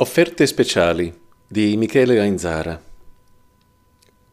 [0.00, 1.12] Offerte speciali
[1.44, 2.80] di Michele Ainzara.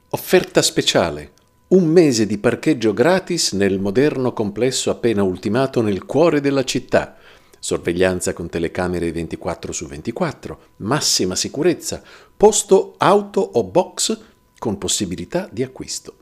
[0.09, 1.31] Offerta speciale.
[1.70, 7.17] Un mese di parcheggio gratis nel moderno complesso appena ultimato nel cuore della città.
[7.57, 12.04] Sorveglianza con telecamere 24 su 24, massima sicurezza,
[12.38, 14.20] posto auto o box
[14.59, 16.16] con possibilità di acquisto.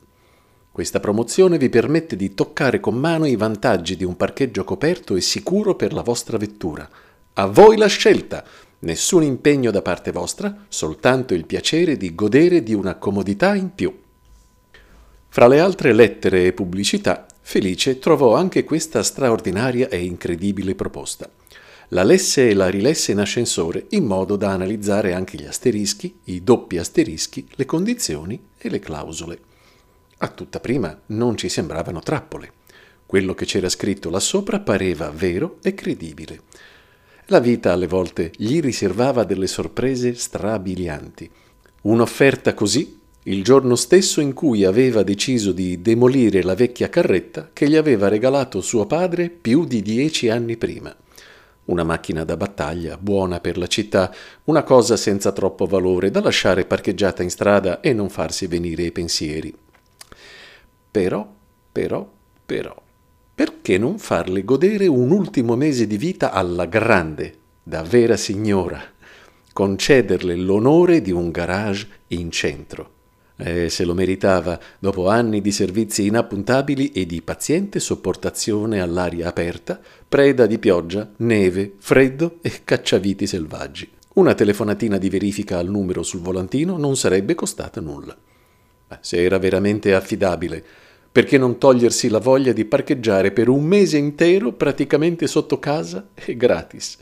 [0.72, 5.20] Questa promozione vi permette di toccare con mano i vantaggi di un parcheggio coperto e
[5.20, 6.88] sicuro per la vostra vettura.
[7.34, 8.42] A voi la scelta!
[8.80, 13.96] Nessun impegno da parte vostra, soltanto il piacere di godere di una comodità in più.
[15.28, 21.28] Fra le altre lettere e pubblicità, Felice trovò anche questa straordinaria e incredibile proposta.
[21.88, 26.42] La lesse e la rilesse in ascensore in modo da analizzare anche gli asterischi, i
[26.42, 29.38] doppi asterischi, le condizioni e le clausole.
[30.18, 32.52] A tutta prima non ci sembravano trappole.
[33.04, 36.40] Quello che c'era scritto là sopra pareva vero e credibile.
[37.28, 41.30] La vita alle volte gli riservava delle sorprese strabilianti.
[41.82, 47.66] Un'offerta così il giorno stesso in cui aveva deciso di demolire la vecchia carretta che
[47.66, 50.94] gli aveva regalato suo padre più di dieci anni prima.
[51.66, 54.14] Una macchina da battaglia, buona per la città,
[54.44, 58.92] una cosa senza troppo valore da lasciare parcheggiata in strada e non farsi venire i
[58.92, 59.56] pensieri.
[60.90, 61.26] Però,
[61.72, 62.06] però,
[62.44, 62.83] però
[63.34, 68.80] perché non farle godere un ultimo mese di vita alla grande, da vera signora,
[69.52, 72.90] concederle l'onore di un garage in centro.
[73.36, 79.80] Eh, se lo meritava dopo anni di servizi inappuntabili e di paziente sopportazione all'aria aperta,
[80.08, 83.90] preda di pioggia, neve, freddo e cacciaviti selvaggi.
[84.14, 88.16] Una telefonatina di verifica al numero sul volantino non sarebbe costata nulla.
[89.00, 90.64] Se era veramente affidabile,
[91.14, 96.36] perché non togliersi la voglia di parcheggiare per un mese intero praticamente sotto casa e
[96.36, 96.98] gratis?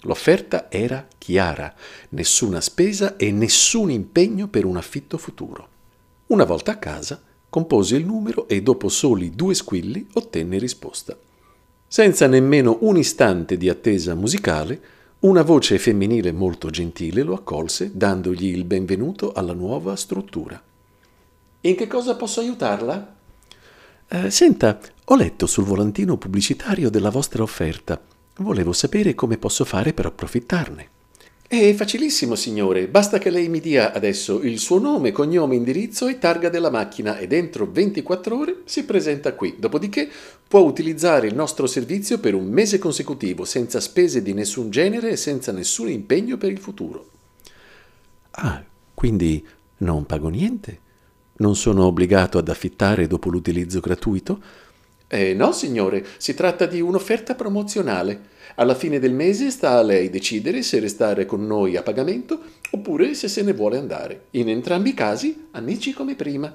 [0.00, 1.72] L'offerta era chiara,
[2.08, 5.68] nessuna spesa e nessun impegno per un affitto futuro.
[6.26, 11.16] Una volta a casa, compose il numero e dopo soli due squilli ottenne risposta.
[11.86, 14.80] Senza nemmeno un istante di attesa musicale,
[15.20, 20.60] una voce femminile molto gentile lo accolse dandogli il benvenuto alla nuova struttura.
[21.60, 23.13] In che cosa posso aiutarla?
[24.08, 28.00] Eh, senta, ho letto sul volantino pubblicitario della vostra offerta.
[28.38, 30.88] Volevo sapere come posso fare per approfittarne.
[31.46, 32.88] È facilissimo, signore.
[32.88, 37.18] Basta che lei mi dia adesso il suo nome, cognome, indirizzo e targa della macchina
[37.18, 39.56] e dentro 24 ore si presenta qui.
[39.58, 40.08] Dopodiché
[40.48, 45.16] può utilizzare il nostro servizio per un mese consecutivo, senza spese di nessun genere e
[45.16, 47.08] senza nessun impegno per il futuro.
[48.32, 48.64] Ah,
[48.94, 49.46] quindi
[49.78, 50.80] non pago niente?
[51.36, 54.40] Non sono obbligato ad affittare dopo l'utilizzo gratuito?
[55.08, 58.32] Eh, no, signore, si tratta di un'offerta promozionale.
[58.56, 62.40] Alla fine del mese sta a lei decidere se restare con noi a pagamento
[62.70, 64.26] oppure se se ne vuole andare.
[64.32, 66.54] In entrambi i casi, amici come prima.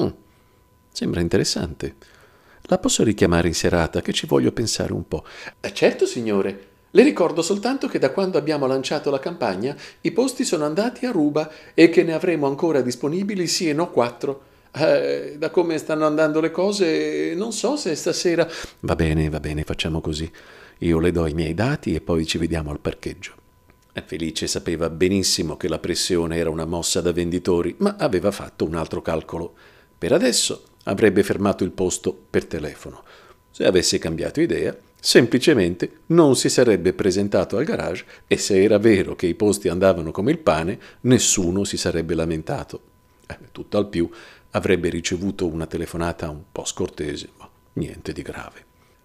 [0.00, 0.08] Mm,
[0.92, 1.94] sembra interessante.
[2.62, 5.24] La posso richiamare in serata che ci voglio pensare un po'.
[5.60, 6.68] Eh, certo, signore.
[6.92, 11.12] Le ricordo soltanto che da quando abbiamo lanciato la campagna i posti sono andati a
[11.12, 14.42] ruba e che ne avremo ancora disponibili sì e no quattro.
[14.72, 18.48] Eh, da come stanno andando le cose, non so se stasera.
[18.80, 20.30] Va bene, va bene, facciamo così.
[20.78, 23.34] Io le do i miei dati e poi ci vediamo al parcheggio.
[24.04, 28.74] Felice sapeva benissimo che la pressione era una mossa da venditori, ma aveva fatto un
[28.74, 29.52] altro calcolo.
[29.96, 33.02] Per adesso avrebbe fermato il posto per telefono.
[33.50, 39.16] Se avesse cambiato idea, Semplicemente non si sarebbe presentato al garage e se era vero
[39.16, 42.82] che i posti andavano come il pane, nessuno si sarebbe lamentato.
[43.26, 44.08] Eh, tutt'al più
[44.50, 48.64] avrebbe ricevuto una telefonata un po' scortese, ma niente di grave.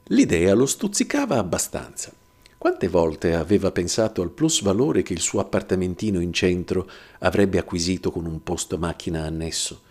[0.09, 2.11] L'idea lo stuzzicava abbastanza.
[2.57, 6.89] Quante volte aveva pensato al plus valore che il suo appartamentino in centro
[7.19, 9.81] avrebbe acquisito con un posto macchina annesso?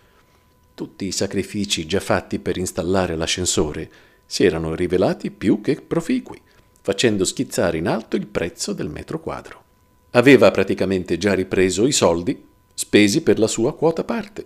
[0.75, 3.89] Tutti i sacrifici già fatti per installare l'ascensore
[4.25, 6.41] si erano rivelati più che proficui,
[6.81, 9.63] facendo schizzare in alto il prezzo del metro quadro.
[10.11, 12.43] Aveva praticamente già ripreso i soldi
[12.73, 14.45] spesi per la sua quota parte.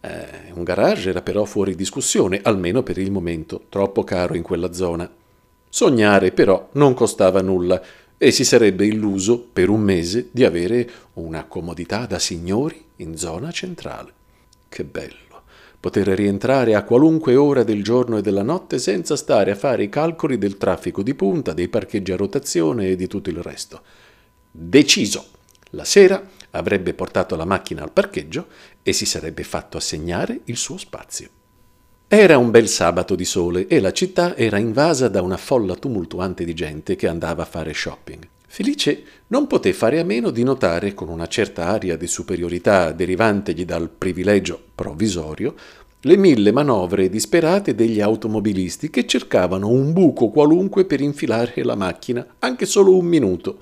[0.00, 4.72] Eh, un garage era però fuori discussione, almeno per il momento, troppo caro in quella
[4.72, 5.10] zona.
[5.68, 7.80] Sognare però non costava nulla
[8.18, 13.50] e si sarebbe illuso per un mese di avere una comodità da signori in zona
[13.50, 14.12] centrale.
[14.68, 15.31] Che bello!
[15.82, 19.88] Poter rientrare a qualunque ora del giorno e della notte senza stare a fare i
[19.88, 23.82] calcoli del traffico di punta, dei parcheggi a rotazione e di tutto il resto.
[24.48, 25.26] Deciso.
[25.70, 28.46] La sera avrebbe portato la macchina al parcheggio
[28.80, 31.28] e si sarebbe fatto assegnare il suo spazio.
[32.06, 36.44] Era un bel sabato di sole e la città era invasa da una folla tumultuante
[36.44, 38.28] di gente che andava a fare shopping.
[38.54, 43.64] Felice non poté fare a meno di notare, con una certa aria di superiorità derivantegli
[43.64, 45.54] dal privilegio provvisorio,
[46.00, 52.26] le mille manovre disperate degli automobilisti che cercavano un buco qualunque per infilare la macchina,
[52.40, 53.56] anche solo un minuto.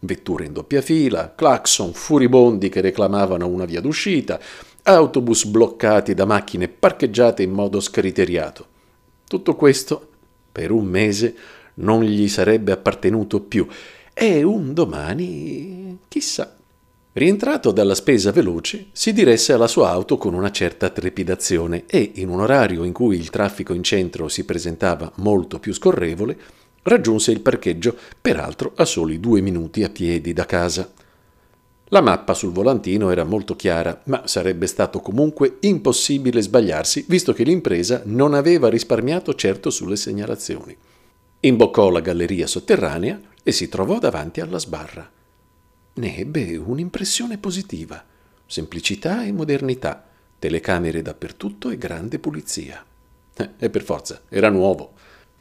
[0.00, 4.40] Vetture in doppia fila, clacson furibondi che reclamavano una via d'uscita,
[4.82, 8.66] autobus bloccati da macchine parcheggiate in modo scriteriato.
[9.28, 10.08] Tutto questo,
[10.50, 11.36] per un mese,
[11.74, 13.64] non gli sarebbe appartenuto più
[14.14, 16.56] e un domani, chissà.
[17.12, 22.28] Rientrato dalla spesa veloce, si diresse alla sua auto con una certa trepidazione e, in
[22.28, 26.36] un orario in cui il traffico in centro si presentava molto più scorrevole,
[26.82, 30.90] raggiunse il parcheggio, peraltro a soli due minuti a piedi da casa.
[31.88, 37.44] La mappa sul volantino era molto chiara, ma sarebbe stato comunque impossibile sbagliarsi, visto che
[37.44, 40.76] l'impresa non aveva risparmiato certo sulle segnalazioni.
[41.44, 45.10] Imboccò la galleria sotterranea e si trovò davanti alla sbarra.
[45.96, 48.02] Ne ebbe un'impressione positiva.
[48.46, 50.08] Semplicità e modernità,
[50.38, 52.82] telecamere dappertutto e grande pulizia.
[53.36, 54.94] Eh, e per forza, era nuovo.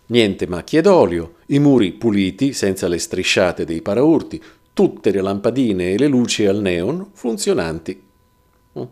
[0.07, 5.97] Niente macchie d'olio, i muri puliti senza le strisciate dei paraurti, tutte le lampadine e
[5.97, 8.03] le luci al neon funzionanti.
[8.77, 8.83] Mm,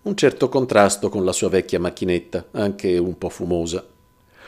[0.00, 3.86] un certo contrasto con la sua vecchia macchinetta, anche un po' fumosa.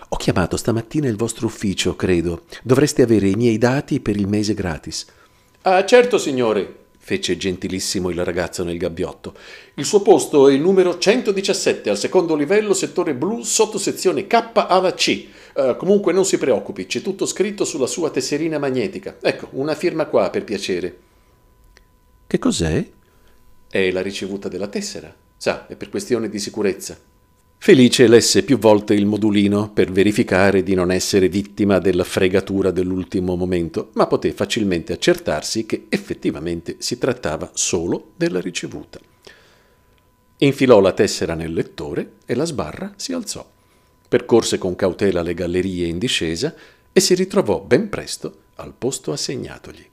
[0.09, 2.43] Ho chiamato stamattina il vostro ufficio, credo.
[2.63, 5.05] Dovreste avere i miei dati per il mese gratis.
[5.63, 9.35] Ah, certo, signore, fece gentilissimo il ragazzo nel gabbiotto.
[9.75, 14.95] Il suo posto è il numero 117, al secondo livello, settore blu, sottosezione K alla
[14.95, 15.27] C.
[15.55, 19.17] Uh, comunque non si preoccupi, c'è tutto scritto sulla sua tesserina magnetica.
[19.21, 20.99] Ecco, una firma qua, per piacere.
[22.29, 22.87] Che cos'è?
[23.69, 25.13] È la ricevuta della tessera.
[25.37, 26.97] Sa, è per questione di sicurezza.
[27.59, 33.35] Felice lesse più volte il modulino per verificare di non essere vittima della fregatura dell'ultimo
[33.35, 39.01] momento, ma poté facilmente accertarsi che effettivamente si trattava solo della ricevuta.
[40.39, 43.45] Infilò la tessera nel lettore e la sbarra si alzò.
[44.09, 46.55] Percorse con cautela le gallerie in discesa
[46.93, 49.85] e si ritrovò ben presto al posto assegnatogli.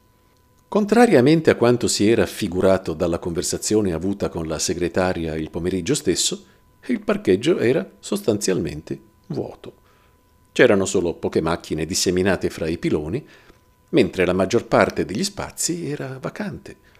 [0.68, 6.46] Contrariamente a quanto si era figurato dalla conversazione avuta con la segretaria il pomeriggio stesso,
[6.88, 9.82] il parcheggio era sostanzialmente vuoto.
[10.52, 13.26] C'erano solo poche macchine disseminate fra i piloni,
[13.90, 16.92] mentre la maggior parte degli spazi era vacante.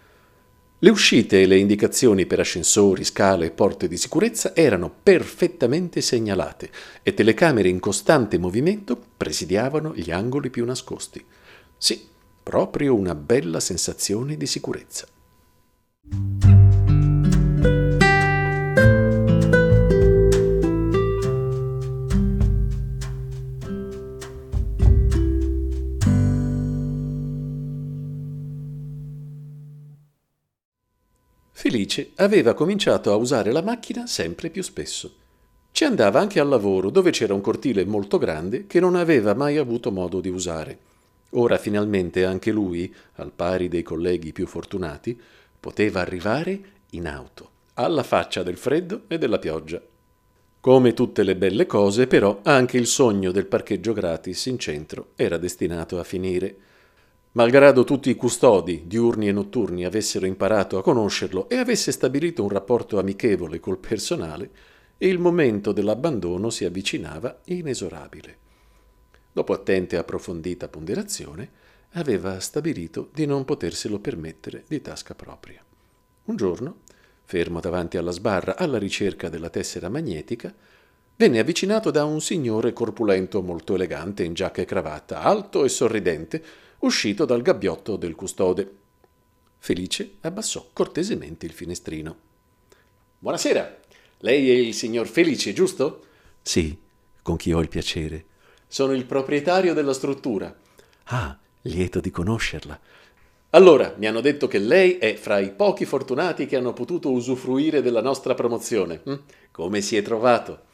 [0.78, 6.70] Le uscite e le indicazioni per ascensori, scale e porte di sicurezza erano perfettamente segnalate
[7.02, 11.24] e telecamere in costante movimento presidiavano gli angoli più nascosti.
[11.78, 12.06] Sì,
[12.42, 15.06] proprio una bella sensazione di sicurezza.
[31.94, 35.14] Felice aveva cominciato a usare la macchina sempre più spesso.
[35.70, 39.58] Ci andava anche al lavoro, dove c'era un cortile molto grande che non aveva mai
[39.58, 40.78] avuto modo di usare.
[41.30, 45.20] Ora finalmente anche lui, al pari dei colleghi più fortunati,
[45.60, 46.60] poteva arrivare
[46.90, 49.80] in auto, alla faccia del freddo e della pioggia.
[50.60, 55.36] Come tutte le belle cose, però, anche il sogno del parcheggio gratis in centro era
[55.38, 56.56] destinato a finire.
[57.36, 62.48] Malgrado tutti i custodi, diurni e notturni, avessero imparato a conoscerlo e avesse stabilito un
[62.48, 64.50] rapporto amichevole col personale,
[64.98, 68.36] il momento dell'abbandono si avvicinava inesorabile.
[69.32, 71.50] Dopo attenta e approfondita ponderazione,
[71.94, 75.60] aveva stabilito di non poterselo permettere di tasca propria.
[76.26, 76.82] Un giorno,
[77.24, 80.54] fermo davanti alla sbarra alla ricerca della tessera magnetica,
[81.16, 86.44] venne avvicinato da un signore corpulento molto elegante in giacca e cravatta, alto e sorridente,
[86.84, 88.76] uscito dal gabbiotto del custode.
[89.58, 92.16] Felice abbassò cortesemente il finestrino.
[93.18, 93.80] Buonasera,
[94.18, 96.04] lei è il signor Felice, giusto?
[96.42, 96.76] Sì,
[97.22, 98.26] con chi ho il piacere.
[98.66, 100.54] Sono il proprietario della struttura.
[101.04, 102.78] Ah, lieto di conoscerla.
[103.50, 107.82] Allora, mi hanno detto che lei è fra i pochi fortunati che hanno potuto usufruire
[107.82, 109.00] della nostra promozione.
[109.04, 109.14] Hm?
[109.52, 110.64] Come si è trovato?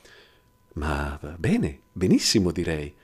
[0.74, 2.94] Ma bene, benissimo direi.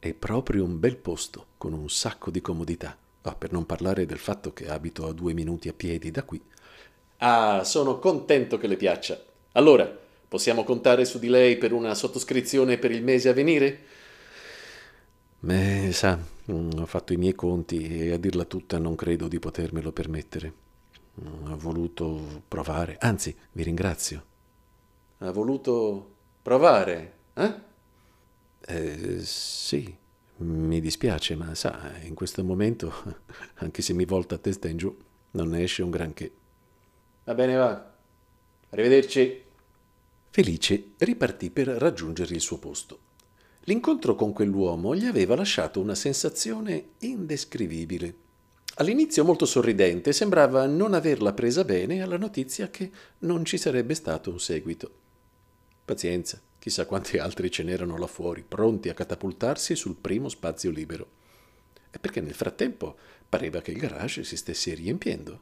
[0.00, 2.96] È proprio un bel posto, con un sacco di comodità.
[3.22, 6.42] Ah, per non parlare del fatto che abito a due minuti a piedi da qui.
[7.18, 9.20] Ah, sono contento che le piaccia.
[9.52, 9.86] Allora,
[10.28, 13.84] possiamo contare su di lei per una sottoscrizione per il mese a venire?
[15.40, 16.18] Beh, sa,
[16.50, 20.52] mm, ho fatto i miei conti e a dirla tutta non credo di potermelo permettere.
[21.20, 24.24] Mm, ho voluto provare, anzi, vi ringrazio.
[25.18, 27.54] Ha voluto provare, eh?
[28.70, 29.96] Eh, sì,
[30.40, 32.92] Mi dispiace, ma sa, in questo momento,
[33.56, 34.94] anche se mi volta a testa in giù,
[35.32, 36.30] non ne esce un granché.
[37.24, 37.92] Va bene, va.
[38.70, 39.42] Arrivederci.
[40.30, 43.00] Felice ripartì per raggiungere il suo posto.
[43.64, 48.14] L'incontro con quell'uomo gli aveva lasciato una sensazione indescrivibile.
[48.76, 54.30] All'inizio molto sorridente, sembrava non averla presa bene alla notizia che non ci sarebbe stato
[54.30, 54.90] un seguito.
[55.84, 61.06] Pazienza, chissà quanti altri ce n'erano là fuori, pronti a catapultarsi sul primo spazio libero.
[61.90, 62.96] E perché nel frattempo
[63.26, 65.40] pareva che il garage si stesse riempiendo.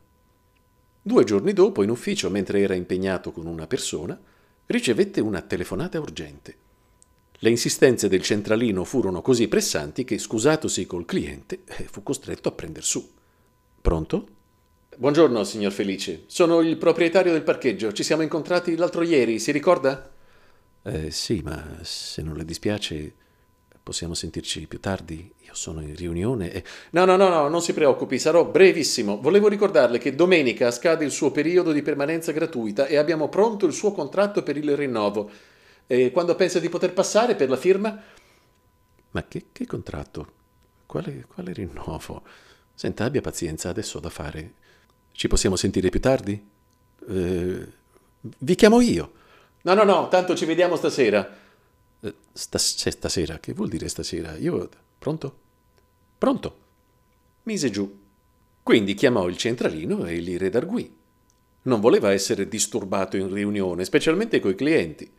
[1.02, 4.18] Due giorni dopo, in ufficio, mentre era impegnato con una persona,
[4.66, 6.56] ricevette una telefonata urgente.
[7.38, 12.52] Le insistenze del centralino furono così pressanti che, scusatosi col cliente, eh, fu costretto a
[12.52, 13.04] prender su.
[13.80, 14.28] Pronto?
[14.96, 16.22] Buongiorno, signor Felice.
[16.26, 17.92] Sono il proprietario del parcheggio.
[17.92, 20.14] Ci siamo incontrati l'altro ieri, si ricorda?
[20.86, 23.12] Eh, sì, ma se non le dispiace,
[23.82, 25.32] possiamo sentirci più tardi.
[25.44, 26.64] Io sono in riunione e...
[26.90, 29.20] No, no, no, no, non si preoccupi, sarò brevissimo.
[29.20, 33.72] Volevo ricordarle che domenica scade il suo periodo di permanenza gratuita e abbiamo pronto il
[33.72, 35.28] suo contratto per il rinnovo.
[35.88, 38.00] E quando pensa di poter passare per la firma?
[39.10, 40.32] Ma che, che contratto?
[40.86, 42.22] Quale, quale rinnovo?
[42.74, 44.54] Senta, abbia pazienza, adesso ho da fare.
[45.10, 46.48] Ci possiamo sentire più tardi?
[47.08, 47.66] Eh,
[48.20, 49.12] vi chiamo io.
[49.66, 51.28] No, no, no, tanto ci vediamo stasera.
[51.98, 53.40] Eh, stas- stasera?
[53.40, 54.36] Che vuol dire stasera?
[54.36, 54.68] Io...
[54.96, 55.38] Pronto?
[56.16, 56.58] Pronto?
[57.42, 57.98] Mise giù.
[58.62, 60.94] Quindi chiamò il centralino e li redarguì.
[61.62, 65.10] Non voleva essere disturbato in riunione, specialmente coi clienti.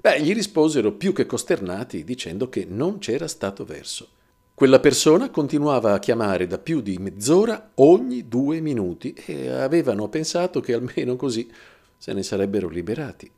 [0.00, 4.08] Beh, gli risposero più che costernati dicendo che non c'era stato verso.
[4.52, 10.58] Quella persona continuava a chiamare da più di mezz'ora ogni due minuti e avevano pensato
[10.58, 11.48] che almeno così
[11.96, 13.30] se ne sarebbero liberati.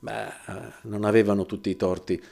[0.00, 0.32] Ma
[0.82, 2.22] non avevano tutti i torti,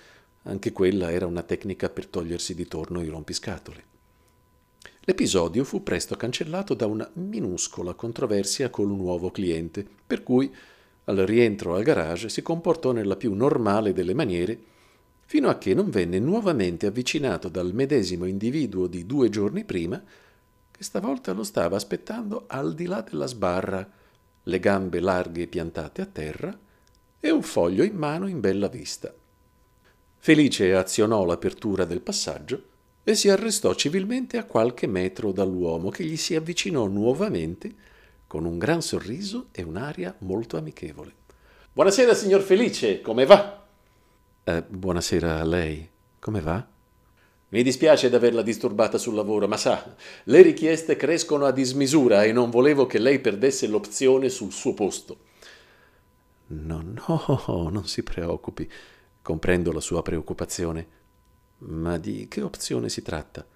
[0.43, 3.93] anche quella era una tecnica per togliersi di torno i rompiscatole.
[5.07, 10.55] L'episodio fu presto cancellato da una minuscola controversia con un nuovo cliente, per cui
[11.05, 14.59] al rientro al garage si comportò nella più normale delle maniere
[15.27, 20.03] fino a che non venne nuovamente avvicinato dal medesimo individuo di due giorni prima,
[20.71, 23.89] che stavolta lo stava aspettando al di là della sbarra,
[24.43, 26.59] le gambe larghe piantate a terra
[27.25, 29.11] e un foglio in mano in bella vista.
[30.19, 32.63] Felice azionò l'apertura del passaggio
[33.03, 37.75] e si arrestò civilmente a qualche metro dall'uomo che gli si avvicinò nuovamente
[38.27, 41.15] con un gran sorriso e un'aria molto amichevole.
[41.73, 43.65] Buonasera, signor Felice, come va?
[44.45, 45.89] Eh, buonasera a lei.
[46.19, 46.67] Come va?
[47.49, 52.51] Mi dispiace d'averla disturbata sul lavoro, ma sa, le richieste crescono a dismisura e non
[52.51, 55.33] volevo che lei perdesse l'opzione sul suo posto.
[56.63, 58.71] No, no, non si preoccupi.
[59.21, 61.03] Comprendo la sua preoccupazione.
[61.59, 63.47] Ma di che opzione si tratta?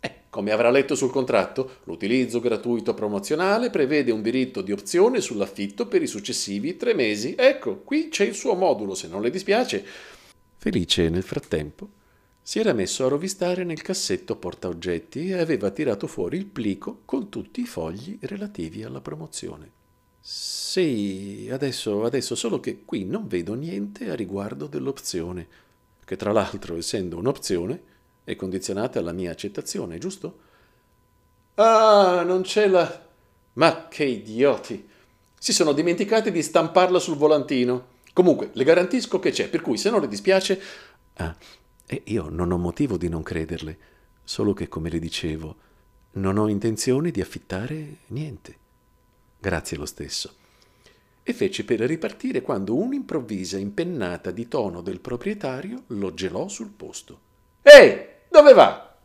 [0.00, 5.86] Eh, come avrà letto sul contratto, l'utilizzo gratuito promozionale prevede un diritto di opzione sull'affitto
[5.86, 7.34] per i successivi tre mesi.
[7.38, 9.84] Ecco, qui c'è il suo modulo, se non le dispiace.
[10.56, 11.88] Felice, nel frattempo,
[12.42, 17.30] si era messo a rovistare nel cassetto portaoggetti e aveva tirato fuori il plico con
[17.30, 19.73] tutti i fogli relativi alla promozione.
[20.26, 25.46] Sì, adesso, adesso, solo che qui non vedo niente a riguardo dell'opzione,
[26.02, 27.82] che tra l'altro, essendo un'opzione,
[28.24, 30.38] è condizionata alla mia accettazione, giusto?
[31.56, 33.06] Ah, non c'è la...
[33.52, 34.88] Ma che idioti!
[35.38, 37.88] Si sono dimenticati di stamparla sul volantino.
[38.14, 40.58] Comunque, le garantisco che c'è, per cui se non le dispiace...
[41.16, 41.36] Ah,
[41.86, 43.78] e io non ho motivo di non crederle,
[44.24, 45.56] solo che, come le dicevo,
[46.12, 48.62] non ho intenzione di affittare niente.
[49.44, 50.36] Grazie lo stesso.
[51.22, 57.20] E fece per ripartire quando un'improvvisa impennata di tono del proprietario lo gelò sul posto.
[57.60, 58.96] Ehi, dove va?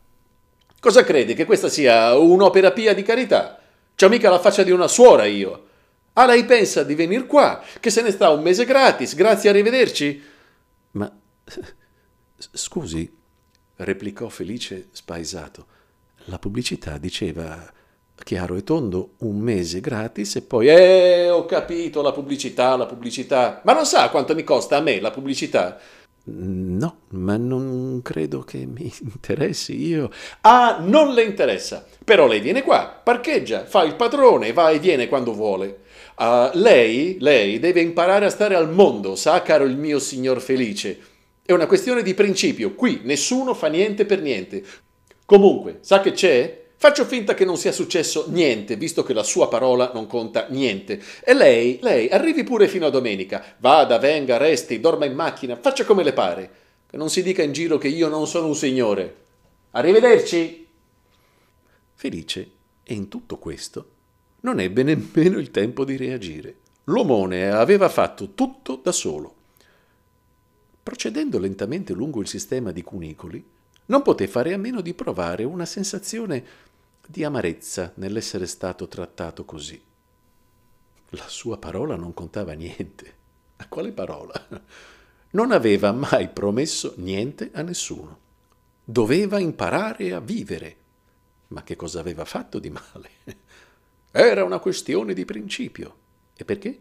[0.80, 3.62] Cosa crede che questa sia un'opera pia di carità?
[3.98, 5.68] C'ho mica la faccia di una suora io.
[6.14, 10.24] Ah, lei pensa di venire qua, che se ne sta un mese gratis, grazie, arrivederci?
[10.92, 11.20] Ma
[12.38, 13.14] scusi,
[13.76, 15.68] replicò Felice spaesato.
[16.28, 17.74] La pubblicità diceva
[18.24, 23.62] chiaro e tondo un mese gratis e poi Eh, ho capito, la pubblicità, la pubblicità.
[23.64, 25.80] Ma non sa quanto mi costa a me la pubblicità?
[26.32, 30.12] No, ma non credo che mi interessi io.
[30.42, 31.86] Ah, non le interessa.
[32.04, 35.82] Però lei viene qua, parcheggia, fa il padrone, va e viene quando vuole.
[36.18, 41.00] Uh, lei, lei deve imparare a stare al mondo, sa, caro il mio signor Felice.
[41.46, 42.76] È una questione di principio.
[42.76, 44.64] Qui nessuno fa niente per niente.
[45.26, 46.64] Comunque, sa che c'è?
[46.82, 51.02] Faccio finta che non sia successo niente, visto che la sua parola non conta niente.
[51.26, 53.44] E lei, lei, arrivi pure fino a domenica.
[53.58, 56.52] Vada, venga, resti, dorma in macchina, faccia come le pare.
[56.90, 59.16] Che non si dica in giro che io non sono un signore.
[59.72, 60.68] Arrivederci!
[61.96, 63.90] Felice, e in tutto questo,
[64.40, 66.60] non ebbe nemmeno il tempo di reagire.
[66.86, 69.36] L'omone aveva fatto tutto da solo.
[70.82, 73.46] Procedendo lentamente lungo il sistema di cunicoli,
[73.90, 76.68] non poté fare a meno di provare una sensazione
[77.12, 79.82] di amarezza nell'essere stato trattato così.
[81.14, 83.16] La sua parola non contava niente.
[83.56, 84.48] A quale parola?
[85.32, 88.20] Non aveva mai promesso niente a nessuno.
[88.84, 90.78] Doveva imparare a vivere.
[91.48, 93.10] Ma che cosa aveva fatto di male?
[94.12, 95.96] Era una questione di principio.
[96.36, 96.80] E perché?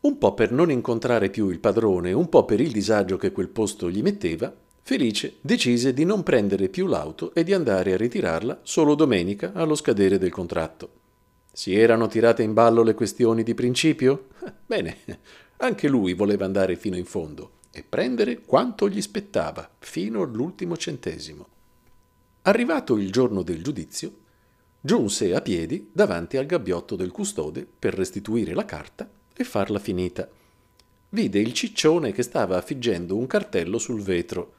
[0.00, 3.48] Un po' per non incontrare più il padrone, un po' per il disagio che quel
[3.48, 8.62] posto gli metteva, Felice decise di non prendere più l'auto e di andare a ritirarla
[8.64, 11.00] solo domenica allo scadere del contratto.
[11.52, 14.26] Si erano tirate in ballo le questioni di principio?
[14.66, 14.96] Bene,
[15.58, 21.46] anche lui voleva andare fino in fondo e prendere quanto gli spettava, fino all'ultimo centesimo.
[22.42, 24.12] Arrivato il giorno del giudizio,
[24.80, 30.28] giunse a piedi davanti al gabbiotto del custode per restituire la carta e farla finita.
[31.10, 34.54] Vide il ciccione che stava affiggendo un cartello sul vetro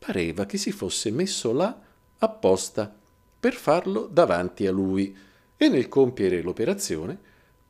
[0.00, 1.78] pareva che si fosse messo là
[2.18, 2.92] apposta
[3.38, 5.14] per farlo davanti a lui
[5.56, 7.28] e nel compiere l'operazione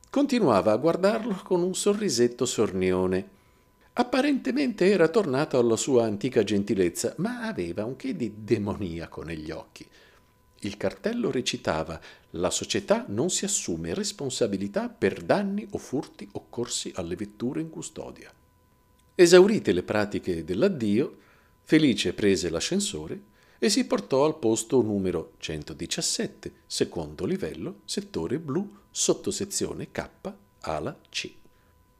[0.09, 3.39] continuava a guardarlo con un sorrisetto sornione.
[3.93, 9.85] Apparentemente era tornato alla sua antica gentilezza, ma aveva un che di demoniaco negli occhi.
[10.63, 11.99] Il cartello recitava
[12.31, 18.31] La società non si assume responsabilità per danni o furti occorsi alle vetture in custodia.
[19.15, 21.17] Esaurite le pratiche dell'addio,
[21.71, 23.21] Felice prese l'ascensore
[23.57, 30.09] e si portò al posto numero 117, secondo livello, settore blu, sottosezione K,
[30.59, 31.33] ala C.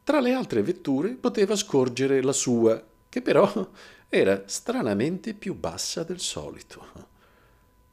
[0.03, 3.71] Tra le altre vetture poteva scorgere la sua, che però
[4.09, 6.85] era stranamente più bassa del solito.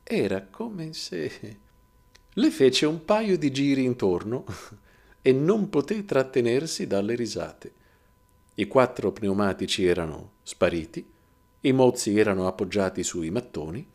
[0.03, 1.59] Era come se...
[2.29, 4.45] Le fece un paio di giri intorno
[5.23, 7.73] e non poté trattenersi dalle risate.
[8.55, 11.15] I quattro pneumatici erano spariti
[11.69, 13.87] i mozzi erano appoggiati sui mattoni,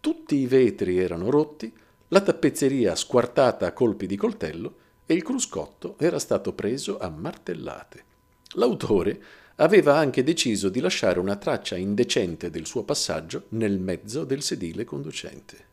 [0.00, 1.72] tutti i vetri erano rotti,
[2.08, 8.04] la tappezzeria squartata a colpi di coltello e il cruscotto era stato preso a martellate.
[8.52, 9.22] L'autore
[9.56, 14.84] aveva anche deciso di lasciare una traccia indecente del suo passaggio nel mezzo del sedile
[14.84, 15.66] conducente.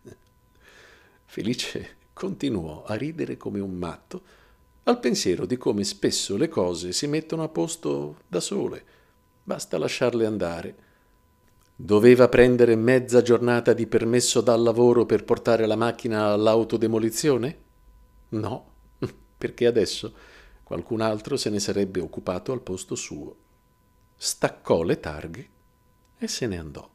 [1.26, 4.22] Felice continuò a ridere come un matto
[4.84, 8.84] al pensiero di come spesso le cose si mettono a posto da sole.
[9.44, 10.76] Basta lasciarle andare
[11.78, 17.64] Doveva prendere mezza giornata di permesso dal lavoro per portare la macchina all'autodemolizione?
[18.30, 18.72] No,
[19.38, 20.16] perché adesso
[20.64, 23.36] qualcun altro se ne sarebbe occupato al posto suo.
[24.16, 25.50] Staccò le targhe
[26.18, 26.90] e se ne andò.